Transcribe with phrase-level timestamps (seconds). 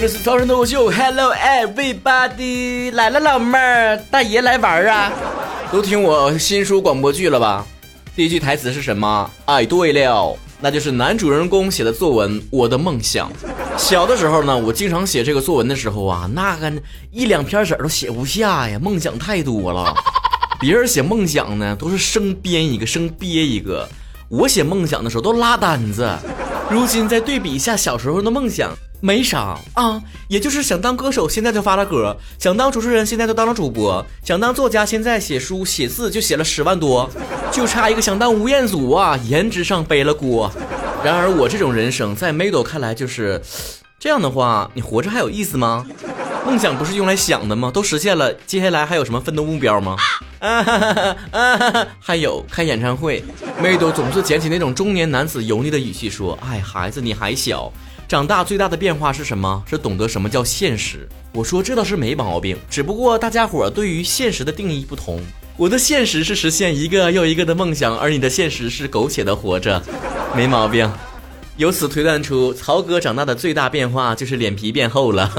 [0.00, 5.12] 这里是超人脱口秀，Hello everybody，来了老妹儿，大爷来玩儿啊！
[5.72, 7.66] 都听我新书广播剧了吧？
[8.14, 9.28] 第一句台词是什么？
[9.46, 13.28] 哎，对了，那就是男主人公写的作文《我的梦想》。
[13.76, 16.72] 小的时候呢，我经常写这个作文的时候啊，那个
[17.10, 19.92] 一两篇纸都写不下呀，梦想太多了。
[20.60, 23.88] 别人写梦想呢，都是生编一个，生憋一个。
[24.28, 26.08] 我写梦想的时候都拉单子。
[26.70, 28.70] 如今再对比一下小时候的梦想。
[29.00, 37.08] 没啥啊，也就是想当歌手，现在就发了歌；想当主持人，现在就当了主播；想当作家，现在写书写字就写了十万多，
[37.52, 40.50] 就差一个想当吴彦祖啊，颜值上背了锅。
[41.04, 43.40] 然而我这种人生，在 Middle 看来就是
[44.00, 45.86] 这样的话，你活着还有意思吗？
[46.44, 47.70] 梦想不是用来想的吗？
[47.70, 49.96] 都实现了，接下来还有什么奋斗目标吗？
[50.40, 51.86] 啊哈哈啊！
[52.00, 53.22] 还有开演唱会
[53.62, 57.72] ，Middle 总是捡起那种中年男子油腻的语气说：“哎，孩子，你还小。”
[58.08, 59.62] 长大最大的变化是什么？
[59.68, 61.06] 是懂得什么叫现实。
[61.34, 65.20] 我说这倒是没毛病，只不过大家伙对于现实的定义不同。
[65.58, 69.82] 我的现实是实现一个又一个的梦想，而你的现实是苟且的活着，
[70.34, 70.90] 没毛病。
[71.58, 75.30] 由此推断出，曹哥长大的最大变化就是脸皮变厚了。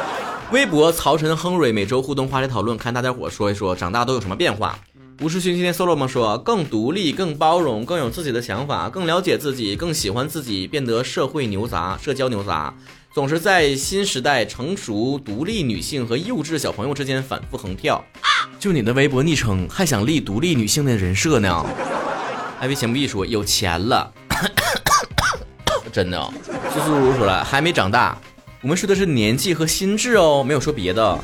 [0.50, 4.78] 微博曹晨亨瑞每周互动话题讨论，看大家伙说一说长大都有什么变化。
[5.20, 6.08] 吴世勋今天 solo 吗？
[6.08, 12.74] 说更独立、更包容、更有自己的想法、更了解自己、更喜欢自己，变得社会牛杂、社交牛杂，
[13.12, 18.04] 总是在新时代成熟独立女性和幼稚小朋友之间反复横跳。
[18.58, 21.64] 就你的微博昵称，还想立独立女性的人设呢？
[22.58, 24.12] 艾薇钱不易说有钱了，
[25.92, 26.32] 真的。
[26.72, 28.18] 苏苏如说了还没长大，
[28.62, 31.18] 我们说的是年纪和心智哦，没有说别的。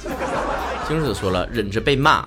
[0.89, 2.25] 金子说了忍着被骂。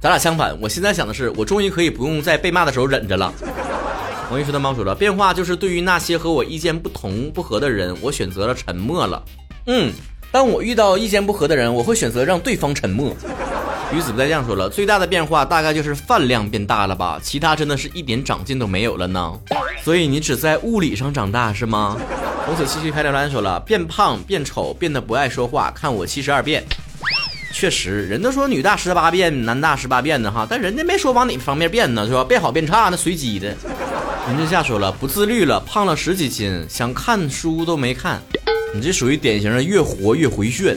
[0.00, 3.32] 咱俩相反，我现在想的是，我终于可以不用在被骂的时候忍着了。
[4.30, 9.22] 王一说的猫说了，变化就是对于那些和我意见不同不合的人，我选择了沉默了。
[9.66, 9.92] 嗯，
[10.30, 13.16] 当我遇到意见不合的人，我会选择让对方沉默。
[13.92, 19.32] 鱼子不再这样说了，最大的变化大概就是饭量变大了吧，其他真的是一点长进都没有了呢。
[19.82, 21.96] 所以你只在物理上长大是吗？
[22.44, 26.64] 从此继续开聊兰说了，变胖变丑变得不爱说话，看我七十二变。
[27.58, 32.22] 确实，人都说女大十八变，男大十八变的哈，但人家没说往哪方面变呢，是吧？
[32.22, 33.48] 变好变差那随机的。
[34.28, 38.20] 林志夏说了，不自律了，胖了十几斤，想看书都没看。
[38.74, 40.76] 你这属于典型的越活越回旋。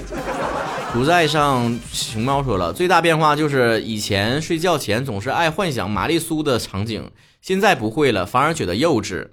[0.93, 9.27] 不再上熊猫说了，最大变化就是以前睡觉前总是爱幻想玛丽苏的场景，现在不会了，反而觉得幼稚。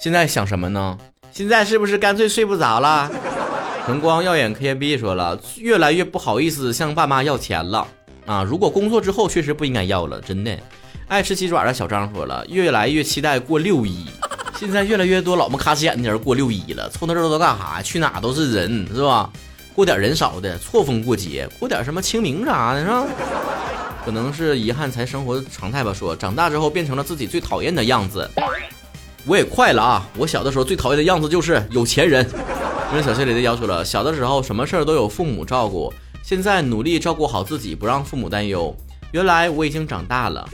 [0.00, 0.98] 现在想什么呢？
[1.30, 3.08] 现在是不是干脆睡不着了？
[3.86, 7.86] 晨光耀眼 K B 说了，越来越不好意思向爸妈要钱了
[8.26, 8.44] 啊！
[8.44, 10.56] 如果工作之后确实不应该要了，真的。
[11.08, 14.06] 爱吃鸡爪的小张说了，越来越期待过六一，
[14.56, 17.82] 现在越来越多老么卡起眼的人过六一了，凑那热闹干啥？
[17.82, 19.28] 去哪都是人，是吧？
[19.74, 23.06] 过点人少的，错峰过节，过点什么清明啥的，是吧？
[24.04, 25.92] 可能是遗憾才生活的常态吧。
[25.92, 28.30] 说长大之后变成了自己最讨厌的样子，
[29.26, 30.06] 我也快了啊！
[30.16, 32.24] 我小的时候最讨厌的样子就是有钱人。
[32.90, 35.92] 因为小谢里的要求了，小的时候什么事儿都有父母照顾，
[36.24, 38.76] 现在努力照顾好自己，不让父母担忧。
[39.12, 40.44] 原来我已经长大了，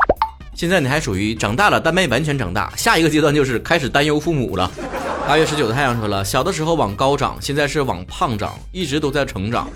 [0.55, 2.71] 现在你还属于长大了，但没完全长大。
[2.77, 4.71] 下一个阶段就是开始担忧父母了。
[5.27, 9.67] 八月十九的太阳说了，小的时候往高长，现在是往胖长，一直都在成长。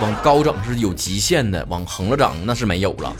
[0.00, 3.12] 往高长是有极限的，往横了长那是没有了。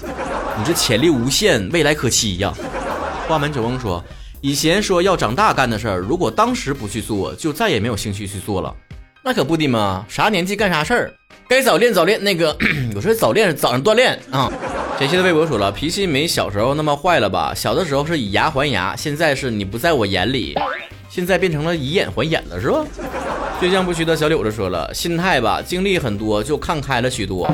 [0.57, 2.55] 你这潜力无限，未来可期呀。
[3.27, 4.03] 花门九翁说。
[4.41, 8.73] 以前说要长大干的事儿，如果当时不去做，就再也没有兴趣去做了。
[9.25, 11.13] 那可不的嘛，啥年纪干啥事儿，
[11.49, 12.23] 该早恋早恋。
[12.23, 12.57] 那个，
[12.95, 14.51] 我说早恋早上锻炼啊。
[14.97, 17.53] 前期的微博说了，脾气没小时候那么坏了吧？
[17.53, 20.55] 小的时候是以牙还牙，现在是你不在我眼里，
[21.11, 22.85] 现在变成了以眼还眼了，是吧？
[23.61, 27.51] 倔强不屈的小柳子说了，心态吧，经历很多就看开了许多，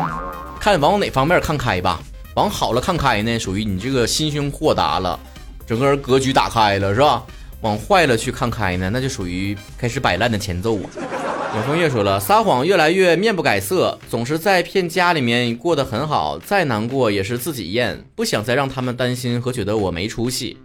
[0.60, 1.98] 看往哪方面看开吧。
[2.34, 5.18] 往好了看开呢，属于你这个心胸豁达了。
[5.66, 7.22] 整个人格局打开了是吧？
[7.62, 10.90] 往坏了去看开呢，那就属于开始摆烂的前奏啊。
[11.54, 20.58] 永风月说了，撒谎越来越面不改色，总是在骗家里面过得很好，再难过也是自己咽，不想再让他们担心和觉得我没出息。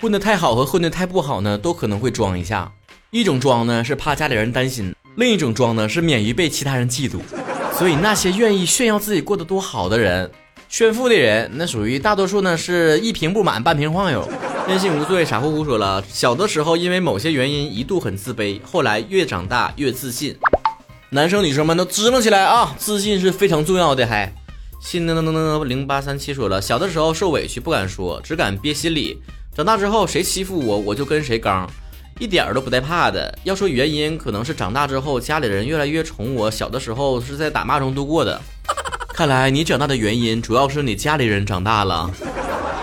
[0.00, 2.70] 混得太好和混得太不好呢，都可能会装一下。
[3.10, 7.20] 一种装呢是怕家里人担心，另一种装呢是免于被其他人嫉妒。
[7.78, 10.30] 所以那些愿意炫耀自己过得多好的人。
[10.76, 14.28] 炫富的人，那属于大多数呢，是一瓶不满半瓶晃悠。
[14.66, 20.36] 任性无罪，傻乎乎说了，小的时候因为某些原因一度很自卑，后来越长大越自信。
[21.10, 24.04] 男生女生们都支棱起来啊，自信是非常重要的。
[24.04, 24.34] 还，
[24.80, 29.22] 新噔噔噔噔零八三七说了，小的时候受委屈不敢说，只敢憋心里。
[29.54, 31.70] 长大之后谁欺负我，我就跟谁刚。
[32.18, 33.32] 一点儿都不带怕的。
[33.44, 38.40] 要说原因，可能是长大之后家里人越来越宠我，小的时候是在打骂中度过的。
[39.14, 42.10] 看来你长大的原因主要是你家里人长大了。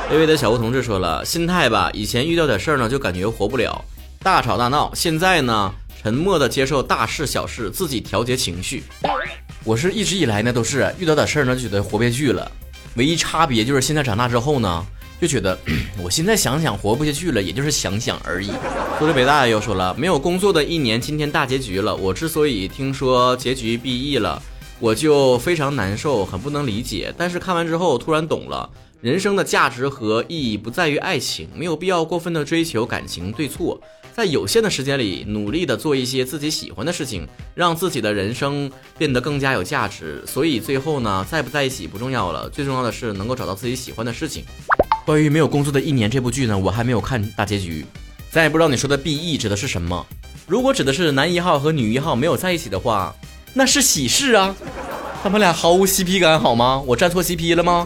[0.10, 3.84] 微微的小吴同志说了，心态吧，以前遇到点事儿呢就感觉活不了，
[4.24, 8.82] 大吵大闹，现在呢沉默的接受大事小事，自己调节情绪。
[9.66, 12.50] 我是一直以来呢都是遇到点事儿呢就觉得活不下去了，
[12.96, 14.86] 唯一差别就是现在长大之后呢。
[15.20, 15.56] 就觉得
[16.02, 18.50] 我现在想想活不下去了，也就是想想而已。
[18.98, 21.96] 苏州北大又说了，没有工作的一年，今天大结局了。
[21.96, 24.42] 我之所以听说结局 BE 了，
[24.82, 27.14] 我就非常难受，很不能理解。
[27.16, 28.68] 但是看完之后突然懂了，
[29.00, 33.80] 人生的价值和意义不在于爱情，没有必要过分的追求感情对错，
[34.12, 40.24] 在有限的时间里努力的做一些自己喜欢的事情，让自己的人生变得更加有价值。
[40.26, 44.44] 所以最后呢，在不在一起不重要了，最重要的是能够找到自己喜欢的事情。
[45.06, 47.86] 关于没有工作的一年这部剧呢，我还没有看大结局，
[48.32, 50.04] 咱也不知道你说的 B E 指的是什么。
[50.48, 53.16] 如果指的是男一号和女一号没有在一起的话，
[53.54, 54.56] 那是喜事啊，
[55.22, 56.82] 他们俩毫无 CP 感好吗？
[56.86, 57.86] 我站错 CP 了吗？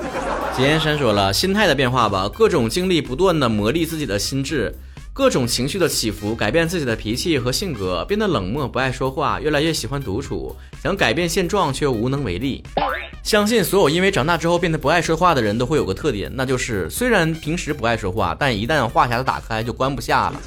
[0.55, 4.73] 简言山说了，心态的变化吧，各种经历不断的磨砺自己的心智，
[5.11, 12.63] 各种情绪的起伏改变自己的脾气和性格，变得冷漠不爱说话，越来越喜欢独处，想改变现状却无能为力。
[13.23, 20.39] 相信所有因为长大之后变得不爱说话的人都会有个特点，那就是虽然平时不爱说话，但一旦话匣子打开就关不下了。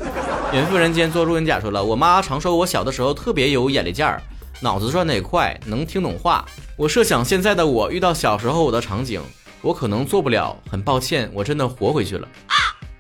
[0.53, 4.23] 远赴人间做路人甲说了，我妈常说我小的时候特别有眼力劲儿，
[4.61, 6.45] 脑子转得也快，能听懂话。
[6.77, 9.21] 我设想现在的我遇到小时候我的场景，
[9.63, 12.27] 我可能做不了，很抱歉，我真的活回去了。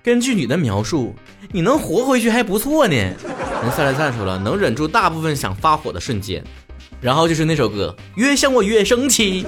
[0.03, 1.15] 根据你的描述，
[1.51, 2.95] 你能活回去还不错呢。
[2.95, 6.43] 人赛来赞说了，能忍住大部分想发火的瞬间。
[7.01, 9.47] 然后就是那首歌，越想我越生气。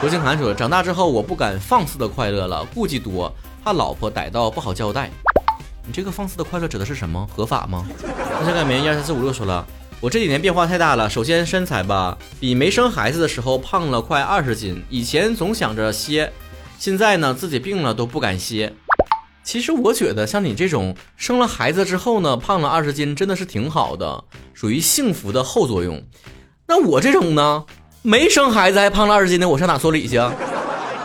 [0.00, 3.32] 罗星涵说：“长大之后，我不敢放肆的快乐了，顾忌多，
[3.62, 5.10] 怕老婆逮到不好交代。”
[5.86, 7.26] 你这个放肆的快乐指的是什么？
[7.34, 7.86] 合法吗？
[8.02, 9.66] 那这个名一二三四五六说了，
[10.02, 11.08] 我这几年变化太大了。
[11.08, 14.82] 首先身材吧，比没生孩子的时候胖了快二十斤。
[14.90, 16.32] 以前总想着歇，
[16.76, 18.72] 现在呢自己病了都不敢歇。
[19.44, 26.02] 其实我觉得像你这种生了孩子之后呢，胖了二十斤真的是挺好的，属于幸福的后作用。
[26.66, 27.64] 那我这种呢，
[28.02, 30.16] 没生孩子还胖了二十斤的，我上哪说理去？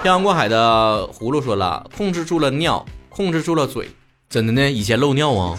[0.01, 3.91] 漂洋过海的葫芦说了，控制住了尿，控制住了嘴，
[4.27, 4.71] 真的呢？
[4.71, 5.55] 以前漏尿啊？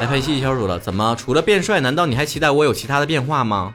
[0.00, 3.74] 来拍戏，小主了，怎么除了变帅，难道你还期待我有其他的变化吗？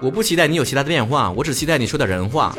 [0.00, 2.52] 我不期待你有其他的变化，我只期待你说点人话。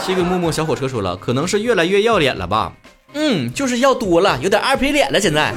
[0.00, 2.72] 七个木木小火车说了，可能是越来越要脸了吧？
[3.12, 5.20] 嗯，就是要多了，有点二皮脸了。
[5.20, 5.52] 现在